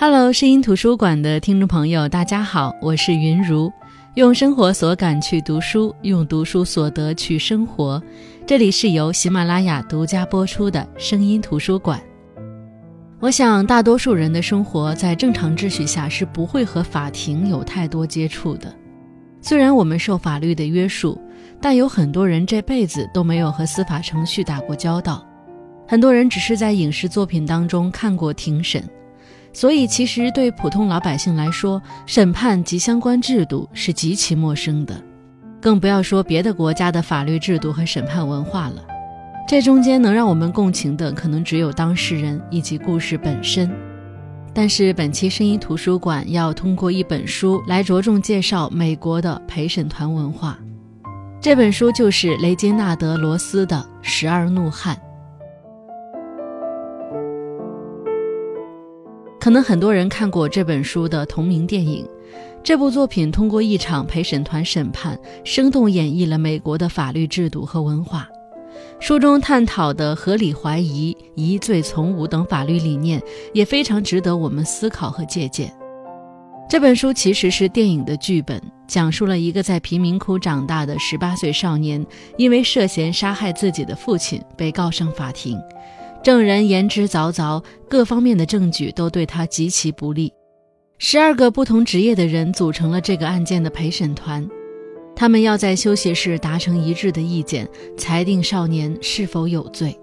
[0.00, 3.68] Hello，声音图书馆的听众朋友，大家好，我是云如，
[4.14, 8.00] 用生活所感去读书，用读书所得去生活。
[8.46, 12.00] 这里是由喜马拉雅独家播出的声音图书馆。
[13.18, 18.72] 我想，大多数人的生活在正常秩序下是不会和法庭有太多接触的。
[19.42, 21.20] 虽然我们受法律的约束，
[21.60, 25.26] 但有很多人这辈子都没有和司法程序打过交道。
[25.88, 28.80] 很多人只是在影视作品当中看过庭审。
[29.52, 34.94] 所以，其实对普通老百姓来说，审判及相关制度是极其陌生的，
[35.60, 38.84] 更不要说别的国家的法律制度和审判文化了。
[39.48, 43.70] 这中间能让我们共情的，可能只有当事人以及故事本身。
[44.52, 50.58] 但是，本期声音图书馆要通过一本书来着重介绍美国的陪审团文化。
[51.40, 54.94] 这本书就是雷金纳德·罗斯的《十二怒汉》。
[59.48, 62.06] 可能很多人看过这本书的同名电影。
[62.62, 68.28] 这部作品通过一场陪审团审判，生动演绎了美国的法律制度和文化。
[69.00, 73.22] 书中探讨的合理怀疑、疑罪从无等法律理念，
[73.54, 75.72] 也非常值得我们思考和借鉴。
[76.68, 85.58] 这本书其实是电影的剧本，讲述了一个在贫民窟长大的十八岁少年，因为涉嫌杀害自己的父亲，被告上法庭。
[86.22, 90.32] 证人言之凿凿，各方面的证据都对他极其不利。
[90.98, 94.46] 十二个不同职业的人组成了这个案件的陪审团，
[95.14, 99.96] 他们要在休息室达成一致的意见，裁定少年是否有罪。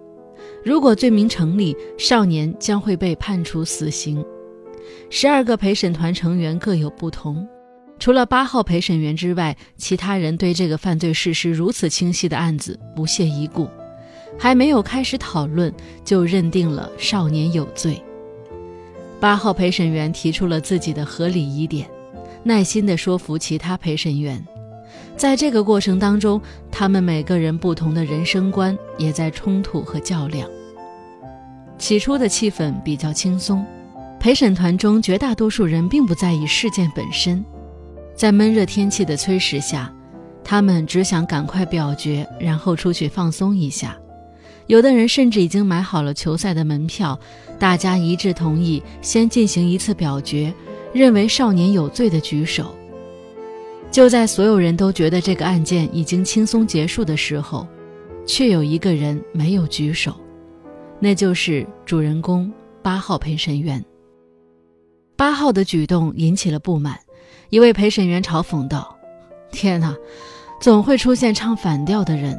[0.64, 4.24] 如果罪名成立，少年将会被判处死刑。
[5.10, 7.46] 十二个陪审团成员各有不同，
[8.00, 13.68] 除了八号陪审员之外，其他人对这个犯罪事实如此清晰的案子不屑一顾。
[14.38, 18.02] 还没有开始讨论，就认定了少年有罪。
[19.20, 21.90] 八号陪审员提出了自己的合理疑点，
[22.44, 24.46] 耐心地说服其他陪审员。
[25.16, 26.40] 在这个过程当中，
[26.70, 30.48] 他们每个人不同的人生观也在冲突和较量。
[31.78, 33.66] 起初的气氛比较轻松，
[34.20, 37.44] 陪审团中绝大多数人并不在意事件本身，
[38.14, 39.92] 在闷热天气的催使下，
[40.44, 43.98] 他们只想赶快表决，然后出去放松一下。
[44.68, 47.20] 有的人甚至已经买好了球赛的门票，
[47.60, 50.54] 大家一致同意先进行一次表决，
[50.92, 52.76] 认为少年有罪的举手。
[53.92, 57.68] 就在所有人都觉得这个案件已经轻松结束的时候，
[58.26, 60.16] 却有一个人没有举手，
[61.00, 62.52] 那就是主人公
[62.82, 63.84] 八号陪审员。
[65.16, 67.00] 八号的举动引起了不满，
[67.52, 68.98] 一位陪审员嘲讽道
[69.52, 69.96] ：“天哪，
[70.60, 72.36] 总会出现唱反调的人。”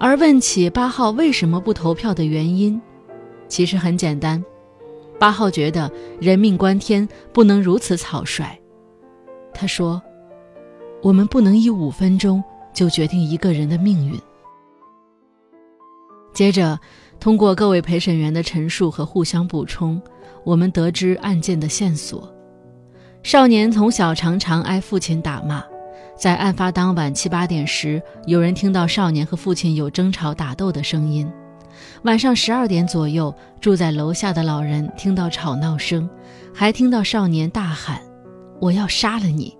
[0.00, 2.80] 而问起八号为什么不投票的原因，
[3.48, 4.42] 其实很简单，
[5.18, 8.56] 八号觉得人命关天，不能如此草率。
[9.52, 10.00] 他说
[11.02, 12.42] ：“我们不能以五分钟
[12.72, 14.16] 就决定一个人的命运。”
[16.32, 16.78] 接着，
[17.18, 20.00] 通过各位陪审员的陈述和互相补充，
[20.44, 22.32] 我们得知案件的线索：
[23.24, 25.64] 少年从小常常挨父亲打骂。
[26.18, 31.30] 在案发当晚七八点时，有人听到少年和父亲有争吵打斗的声音。
[32.02, 36.10] 晚上十二点左右，住在楼下的老人听到吵闹声，
[36.52, 38.00] 还听到少年大喊
[38.60, 39.56] ：“我要杀了你！”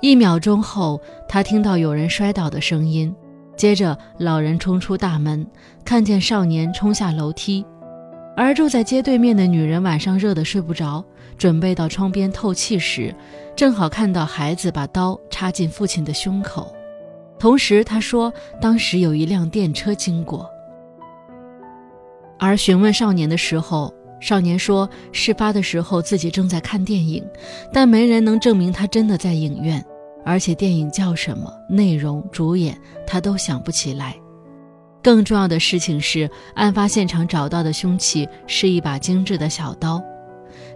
[0.00, 3.12] 一秒钟后，他听到有人摔倒的声音，
[3.56, 5.44] 接着老人冲出大门，
[5.84, 7.66] 看见少年冲下楼梯。
[8.36, 11.04] 而住在街对面的女人晚上热得睡不着，
[11.36, 13.14] 准备到窗边透气时，
[13.56, 16.74] 正好看到孩子把刀插进父亲的胸口。
[17.38, 20.48] 同时，他说当时有一辆电车经过。
[22.38, 27.24] 而询问少年的时候，少年说事发的时候自己正在看电影，
[27.72, 29.84] 但没人能证明他真的在影院，
[30.24, 32.76] 而且电影叫什么、内容、主演
[33.06, 34.16] 他都想不起来。
[35.02, 40.02] 更重要的事情是，案发现场找到的凶器是一把精致的小刀。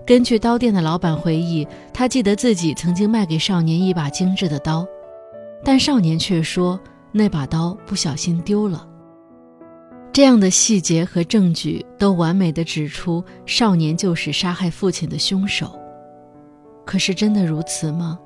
[0.08, 4.86] 根据刀店的老板回忆，他记得自己曾经卖给少年一把精致的刀，
[5.62, 6.80] 但少年却说
[7.12, 8.88] 那把刀不小心丢了。
[10.10, 15.78] 这样的细节和证据都完美的指出少年就是杀害父亲的凶手。
[16.86, 18.18] 可是真的如此吗？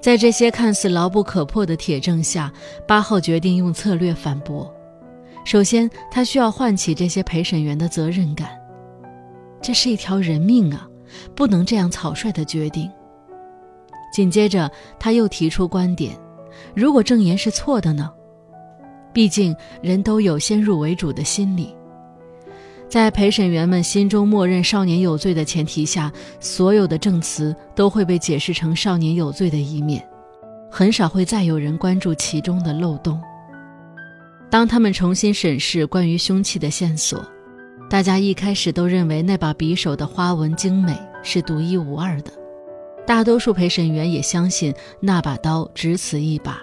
[0.00, 2.52] 在这些看似牢不可破的铁证下，
[2.86, 4.72] 八号决定用策略反驳。
[5.44, 8.50] 首先，他需要唤起这些陪审员的责任感。
[9.60, 10.86] 这是一条人命啊，
[11.34, 12.90] 不能这样草率的决定。
[14.12, 16.18] 紧接着，他又提出观点：
[16.74, 18.10] 如果证言是错的呢？
[19.12, 21.74] 毕竟人都有先入为主的心理。
[22.88, 30.04] 在陪审员们心中默认少年有罪的前提下，所有的证词都会被解释成少年有罪的一面，
[30.68, 33.20] 很少会再有人关注其中的漏洞。
[34.50, 37.24] 当他们重新审视关于凶器的线索，
[37.90, 42.30] 大家一开始都认为那把匕首的花纹精美，是独一无二的。
[43.04, 46.62] 大多数陪审员也相信那把刀只此一把，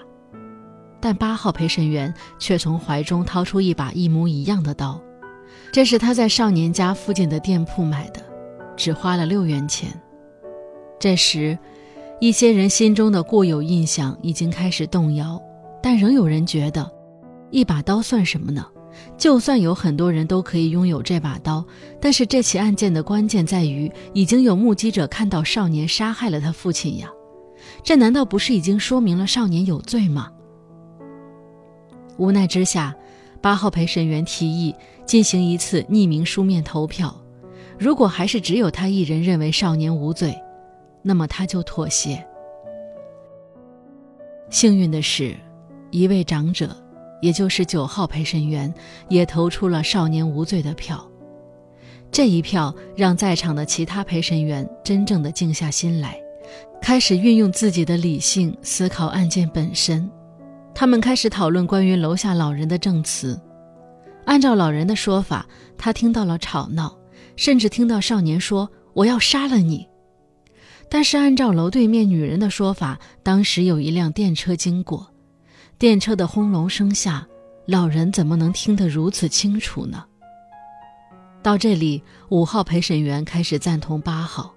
[1.01, 5.01] 但八号陪审员却从怀中掏出一把一模一样的刀，
[5.73, 8.21] 这是他在少年家附近的店铺买的，
[8.77, 9.89] 只花了六元钱。
[10.97, 11.59] 这时，
[12.21, 15.41] 一些人心中的固有印象已经开始动摇，
[15.83, 16.89] 但仍有人觉得。
[17.51, 18.65] 一把刀算什么呢？
[19.17, 21.65] 就算有很多人都可以拥有这把刀，
[21.99, 27.09] 但是这起案件的关键在于，已经有目击者看到少年杀害了他父亲呀。
[27.83, 30.31] 这难道不是已经说明了少年有罪吗？
[32.17, 32.95] 无奈之下，
[33.41, 34.73] 八号陪审员提议
[35.05, 37.15] 进行一次匿名书面投票。
[37.77, 40.35] 如果还是只有他一人认为少年无罪，
[41.03, 42.23] 那么他就妥协。
[44.49, 45.35] 幸运的是，
[45.91, 46.75] 一位长者。
[47.21, 48.73] 也就是九号陪审员
[49.09, 51.09] 也投出了少年无罪的票，
[52.11, 56.19] 这一票让在场的其他陪审员真正的静下心来，
[56.81, 60.09] 开始运用自己的理性思考案件本身。
[60.73, 63.39] 他们开始讨论关于楼下老人的证词。
[64.25, 65.47] 按照老人的说法，
[65.77, 66.95] 他听到了吵闹，
[67.35, 69.87] 甚至听到少年说“我要杀了你”。
[70.89, 75.11] 但是按照楼对面女人的说法，当时有一辆电车经过。
[75.79, 77.27] 电车的轰隆声下，
[77.67, 80.03] 老人怎么能听得如此清楚呢？
[81.43, 84.51] 到这里，五号陪审员开始赞同八号，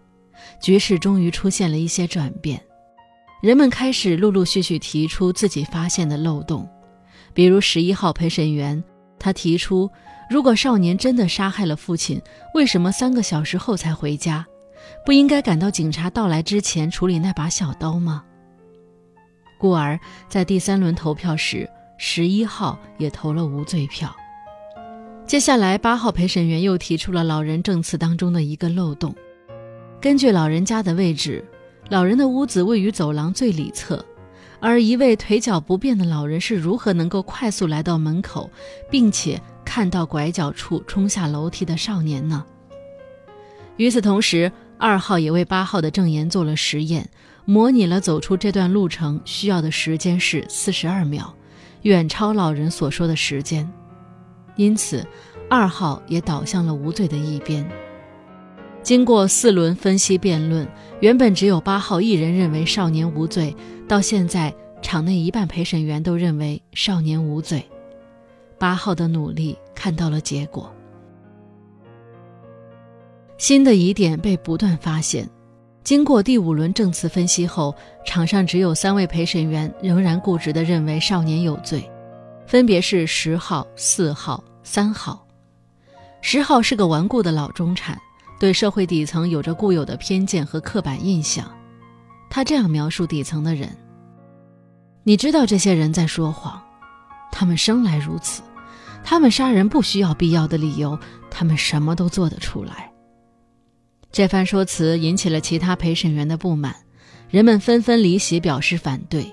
[0.63, 2.59] 局势终于出现了一些转变。
[3.43, 6.67] 人们开始陆陆续续提出自己发现的漏洞，
[7.35, 8.83] 比如十一号陪审员，
[9.19, 9.91] 他提出，
[10.31, 12.19] 如果少年真的杀害了父亲，
[12.55, 14.47] 为什么三个小时后才回家？
[15.05, 18.25] 不应该赶到警察到来之前处理那把小刀吗？
[19.61, 21.69] 故而，在第三轮投票时，
[21.99, 24.17] 十一号也投了无罪票。
[25.27, 29.15] 接下来，八号陪审员又提出了老人证词当中的一个漏洞。
[30.01, 31.45] 根据老人家的位置，
[31.91, 34.03] 老人的屋子位于走廊最里侧，
[34.61, 38.51] 而一位腿脚不便的老人是如何能够快速来到门口，
[38.91, 42.47] 并且看到拐角处冲下楼梯的少年呢？
[43.77, 47.09] 与此同时，二号也为八号的证言做了实验。
[47.45, 51.35] 模拟了走出这段路程需要的时间是四十二秒，
[51.83, 53.69] 远超老人所说的时间，
[54.57, 55.05] 因此
[55.49, 57.69] 二号也倒向了无罪的一边。
[58.83, 60.67] 经过四轮分析辩论，
[61.01, 63.55] 原本只有八号一人认为少年无罪，
[63.89, 67.65] 到现在场内一半陪审员都认为少年无罪。
[68.59, 70.73] 八号的努力看到了结果，
[73.39, 75.29] 新的疑点被不断发现。
[75.83, 77.75] 经过第五轮证词分析后，
[78.05, 81.91] 场上只有三位陪审员仍然固执地认为少年有罪，
[82.47, 85.27] 分别是十号、四号、三号。
[86.21, 87.99] 十号是个顽固的老中产，
[88.39, 91.51] 对社会底层有着固有的偏见和刻板印象。
[92.29, 93.75] 他这样描述底层的人
[95.03, 96.63] ：“你知道这些人在说谎，
[97.33, 98.43] 他们生来如此，
[99.03, 100.97] 他们杀人不需要必要的理由，
[101.31, 102.89] 他们什么都做得出来。”
[104.13, 106.75] 这番说辞引起了其他陪审员的不满，
[107.29, 109.33] 人们纷纷离席表示反对。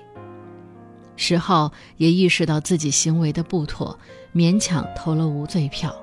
[1.16, 3.98] 十号也意识到自己行为的不妥，
[4.32, 5.94] 勉强投了无罪票。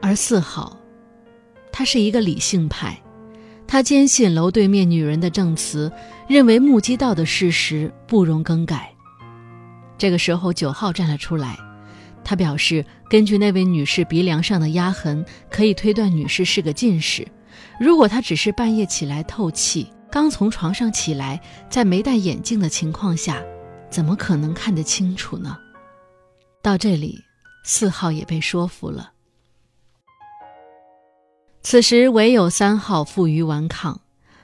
[0.00, 0.78] 而四号，
[1.70, 2.98] 他是一个理性派，
[3.66, 5.92] 他坚信楼对面女人的证词，
[6.26, 8.90] 认为目击到的事实不容更改。
[9.98, 11.58] 这个时候，九号站了出来。
[12.28, 17.24] 他表示，根据那位女士鼻梁上的压痕，可以推断女士是个近视。
[17.78, 21.40] 如果她只是半夜起来透气，刚从床上起来，
[21.70, 23.40] 在没戴眼镜的情况下，
[23.88, 25.56] 怎么可能看得清楚呢？
[26.60, 27.16] 到这里，
[27.64, 29.12] 四号也被说服了。
[31.62, 34.00] 此时唯有三号负隅顽抗，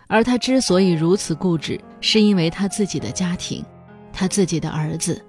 [0.07, 3.65] 而他之所以如此固执，是因为他自己的家庭，
[4.13, 5.21] 他自己的儿子。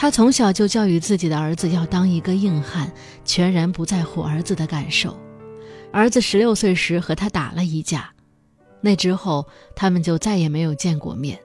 [0.00, 2.88] 他从小就教育自己的儿子要当一个硬汉，
[3.24, 5.18] 全然不在乎儿子的感受。
[5.92, 8.08] 儿子十六岁时和他打了一架，
[8.80, 11.36] 那之后他们就再也没有见过面。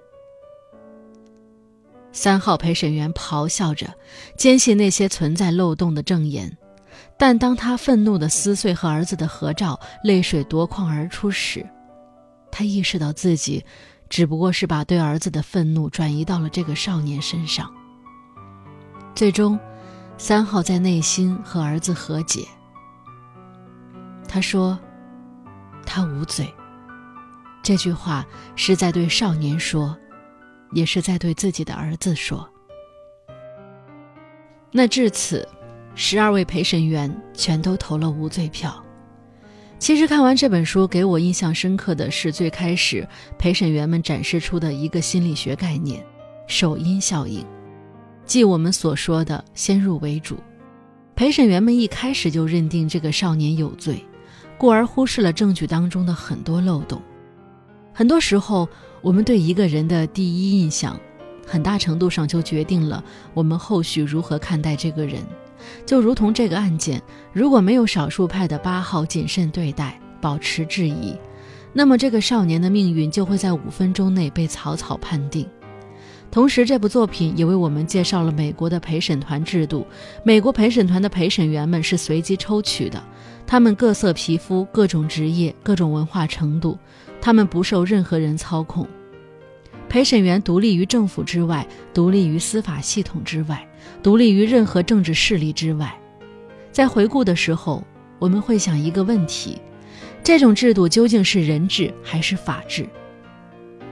[2.12, 3.92] 三号陪审员咆哮着，
[4.38, 6.56] 坚信那些存在漏洞的证言，
[7.18, 11.68] 但当他愤怒地撕碎和儿子的合照，泪水夺眶而出时，
[12.52, 13.66] 他意识到自己
[14.10, 17.68] 只不过是把对儿子的愤怒转移到了这个少年身上。
[19.16, 19.60] 最终，
[20.18, 22.48] 三号在内心和儿子和解，
[24.28, 24.78] 他说
[25.86, 26.52] ：“他无罪。”
[27.64, 29.96] 这句话是在对少年说，
[30.72, 32.50] 也是在对自己的儿子说。
[34.72, 35.48] 那至此，
[35.94, 38.84] 十二位陪审员全都投了无罪票。
[39.78, 46.04] 其实看完这本书，给我印象深刻的是最开始陪审员们展示出的一个心理学概念——
[46.48, 47.46] 首因效应，
[48.26, 50.38] 即我们所说的先入为主。
[51.16, 54.04] 陪审员们一开始就认定这个少年有罪，
[54.58, 57.02] 故而忽视了证据当中的很多漏洞。
[57.94, 58.68] 很多时候，
[59.02, 61.00] 我们对一个人的第一印象，
[61.46, 63.04] 很大程度上就决定了
[63.36, 65.22] 我们后续如何看待这个人。
[65.86, 67.02] 就如同这个案件，
[67.32, 71.16] 如果没有少数派的八号谨慎对待、保持质疑，
[71.72, 75.48] 那么这个少年的命运就会在五分钟内被草草判定。
[76.34, 79.86] 同时，这部作品也为我们介绍了美国的陪审团制度。
[80.24, 83.04] 美国陪审团的陪审员们是随机抽取的，
[83.46, 86.76] 他们各色皮肤、各种职业、各种文化程度，
[87.22, 88.88] 他们不受任何人操控。
[89.88, 93.64] 陪审员独立于政府之外，独立于司法系统之外，
[94.02, 95.96] 独立于任何政治势力之外。
[96.72, 97.84] 在回顾的时候，
[98.18, 99.62] 我们会想一个问题：
[100.24, 102.90] 这种制度究竟是人治还是法治？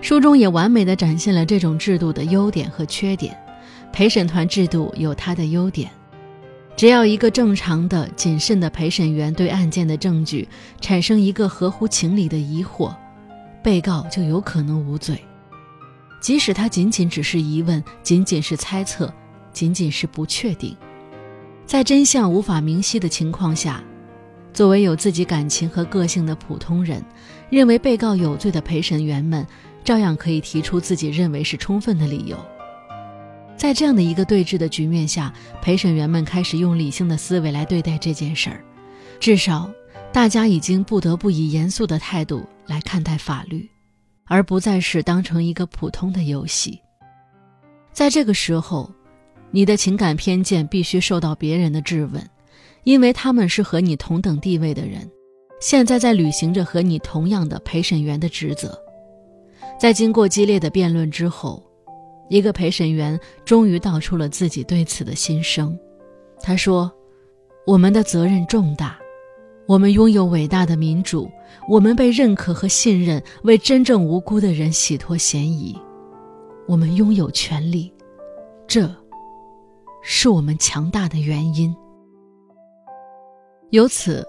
[0.02, 3.38] 书中也完美的展现了这种制度的优点和缺点。
[3.94, 5.92] 陪审团制度有它的优点，
[6.78, 10.48] 只要一个正常的、谨慎的陪审员对案件的证据
[10.80, 12.96] 产生一个合乎情理的疑惑，
[13.62, 15.22] 被告就有可能无罪。
[16.22, 19.14] 即使他仅仅只是疑问，仅仅是猜测，
[19.52, 20.74] 仅仅是不确定，
[21.66, 23.84] 在真相无法明晰的情况下，
[24.54, 27.04] 作为有自己感情和个性的普通人，
[27.50, 29.46] 认为被告有罪的陪审员们，
[29.84, 32.38] 照样可以提出自己认为是充分的理由。
[33.58, 38.64] 在这样的一个对峙的局面下，陪审员们开始用理性的思维来对待这件事儿，
[39.20, 39.70] 至少
[40.12, 43.70] 大家已经不得不以严肃的态度来看待法律。
[44.26, 46.80] 而不再是当成一个普通的游戏。
[47.92, 48.90] 在这个时候，
[49.50, 52.26] 你的情感偏见必须受到别人的质问，
[52.86, 55.12] 因为他们是和你同等地位的人，
[55.60, 58.82] 现在在履行着和你同样的陪审员的职责。
[59.82, 61.60] 在经过激烈的辩论之后，
[62.30, 65.76] 一个陪审员终于道出了自己对此的心声。
[66.40, 66.92] 他说
[67.66, 68.96] ：“我们的责任重大。”
[69.66, 71.28] 我们拥有伟大的民主，
[71.68, 75.76] 我们被认可和信任，为真正无辜的人洗脱嫌疑。
[76.68, 77.92] 我们拥有权利，
[78.68, 78.88] 这
[80.04, 81.76] 是我们强大的原因。
[83.72, 84.24] 由此，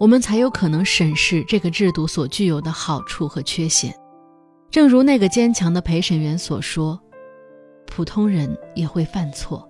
[0.00, 3.94] 我们才有可能审视这个制度所具有的好处和缺陷。
[4.70, 7.00] 正如那个坚强的陪审员所说
[7.86, 9.66] ：“普通人也会犯错，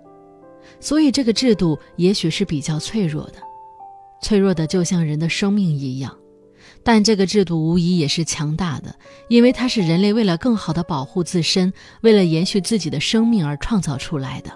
[0.80, 3.34] 所以这个制度也许是比较脆弱的。”
[4.22, 6.16] 脆弱的就像人的生命一样，
[6.82, 8.96] 但这个制度无疑也是强大的，
[9.28, 14.50] 因为它是人类为了更好地保护自身，为了延续自己的生命而创造出来的。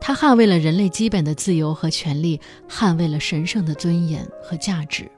[0.00, 5.10] 它捍卫了人类基本的自由和权利，捍卫了神圣的尊严和价值。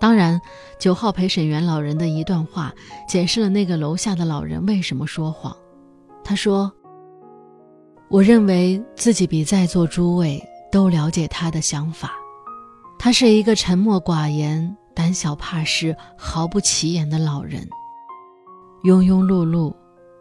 [0.00, 0.40] 当然，
[0.78, 2.72] 九号陪审员老人的一段话
[3.08, 5.56] 解释了那个楼下的老人为什么说谎。
[6.24, 6.72] 他说
[8.08, 12.12] ：“我认为自己比在座诸位。”都了解他的想法，
[12.98, 17.66] 他是一个沉默寡言、胆小怕事、毫不起眼的老人，
[18.84, 19.74] 庸庸碌碌，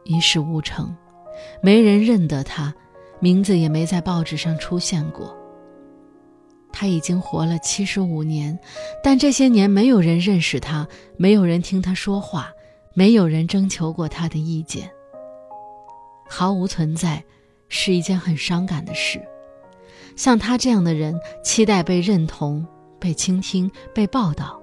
[0.05, 0.95] 一事无成，
[1.61, 2.73] 没人认得他，
[3.19, 5.36] 名字也没在报纸上出现过。
[6.71, 8.57] 他已经活了七十五年，
[9.03, 12.51] 但这些年没有人认识他，没有人听他说话，
[12.93, 14.91] 没有人征求过他的意见。
[16.29, 17.23] 毫无存在，
[17.69, 19.21] 是一件很伤感的事。
[20.15, 22.65] 像他这样的人，期待被认同、
[22.99, 24.59] 被倾听、被报道，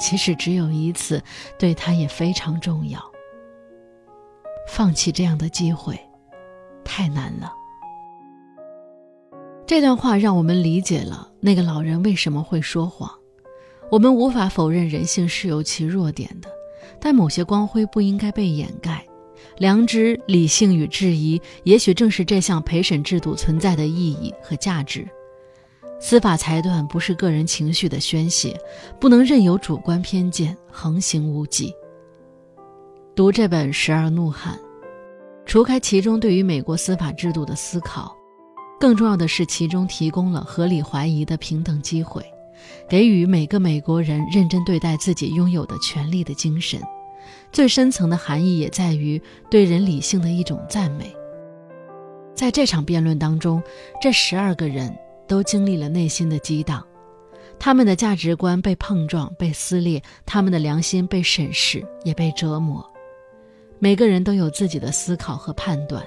[0.00, 1.22] 即使只有一次，
[1.58, 3.00] 对他也非常重要。
[4.68, 5.98] 放弃这样的机会，
[6.84, 7.52] 太难了。
[9.66, 13.10] 这段话让我们理解了那个老人为什么会说谎。
[13.90, 16.48] 我们无法否认人性是有其弱点的，
[17.00, 19.04] 但某些光辉不应该被掩盖。
[19.58, 25.06] 良知、理性与质疑，也许正是这项陪审制度存在的意义和价值。
[25.98, 28.56] 司法裁断不是个人情绪的宣泄，
[29.00, 31.74] 不能任由主观偏见横行无忌。
[33.16, 34.54] 读这本《十二怒汉》，
[35.44, 38.15] 除开其中对于美国司法制度的思考，
[38.78, 42.24] 更重要的是其中提供了合理怀疑的平等机会，
[42.88, 46.80] 给予每个美国人认真对待自己拥有的权利的精神。
[47.50, 51.14] 最深层的含义也在于对人理性的一种赞美。
[52.34, 53.62] 在这场辩论当中，
[54.00, 54.94] 这十二个人
[55.26, 56.84] 都经历了内心的激荡，
[57.58, 62.84] 他们的价值观被碰撞、被撕裂，他们的良心被审视，也被折磨。
[63.78, 66.06] 每个人都有自己的思考和判断，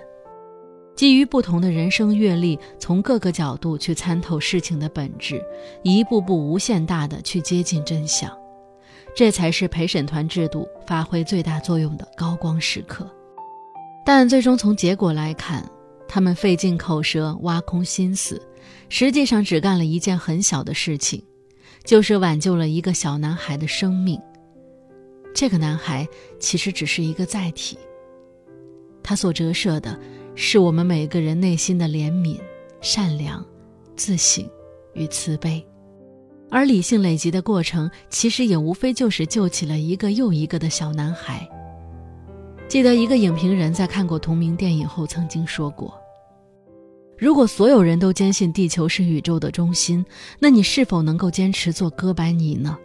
[0.96, 5.42] 基于不同的人生阅历，从各个角度去参透事情的本质，
[5.82, 8.30] 一步步无限大的去接近真相。
[9.16, 13.10] 这才是陪审团制度发挥最大作用的高光时刻。
[14.06, 15.68] 但最终从结果来看，
[16.08, 18.42] 他们费尽口舌、挖空心思，
[18.90, 21.24] 实际上只干了一件很小的事情，
[21.86, 24.20] 就是挽救了一个小男孩的生命。
[25.34, 26.08] 这个男孩
[26.40, 27.78] 其实只是一个载体，
[29.02, 29.98] 他所折射的
[30.42, 32.40] 是我们每个人内心的怜悯、
[32.80, 33.46] 善良、
[33.98, 34.50] 自省
[34.94, 35.64] 与慈悲。
[36.50, 41.46] 而理性累积的过程，其实也无非就是救起了一个又一个的小男孩。
[42.70, 45.94] 记得一个影评人在看过同名电影后曾经说过
[47.20, 50.06] ：“如果所有人都坚信地球是宇宙的中心，
[50.40, 52.78] 那你是否能够坚持做哥白尼呢？”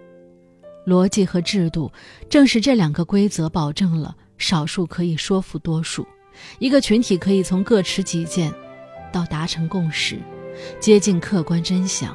[0.84, 1.92] 逻辑和制度，
[2.28, 6.04] 正是这两个规则保证了少数可以说服多数，
[6.58, 8.52] 一个群体可以从各持己见，
[9.12, 10.18] 到达成共识，
[10.80, 12.14] 接近客观真相。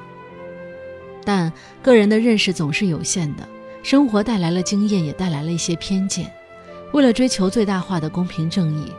[1.23, 3.47] 但个人的认识总是有限的，
[3.83, 6.31] 生活带来了经验，也带来了一些偏见。
[6.93, 8.91] 为了追求最大化的公平正义，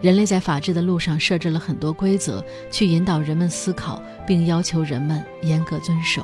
[0.00, 6.22] 人类在法治的路上设置了很多规则，去引导人们思考，并要求人们严格遵守。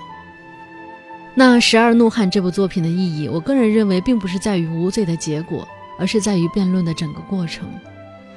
[1.34, 5.66] 那《十二怒汉》这部作品的意义，我个人认为，并不是在于无罪的结果，
[5.98, 7.68] 而是在于辩论的整个过程。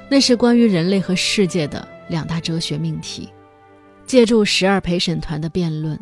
[0.10, 3.30] 那是关于人类和世界的两大哲学命题。
[4.06, 6.00] 借助十二陪审团的辩论，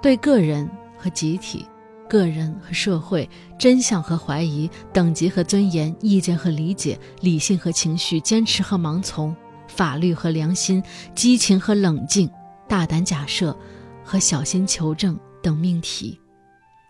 [0.00, 1.66] 对个人和集体。
[2.08, 9.34] 个人和社会，真相和怀疑，等级和尊严，意见和理解，理性和情绪，坚持和盲从，
[9.68, 10.82] 法律和良心，
[11.14, 12.28] 激情和冷静，
[12.68, 13.56] 大胆假设
[14.02, 16.18] 和小心求证等命题，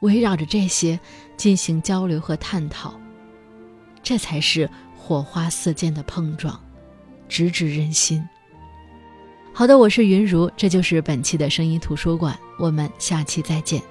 [0.01, 0.99] 围绕着这些
[1.37, 2.99] 进行交流和探讨，
[4.03, 4.71] 这才是
[5.11, 6.57] 火花四溅的碰撞，
[7.29, 8.23] 直指人心。
[9.53, 13.83] 好的，我是云如，这就是本期的声音图书馆，我们下期再见。